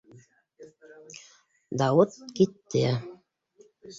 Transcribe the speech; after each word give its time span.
Дауыт 1.81 2.11
китте. 2.39 2.87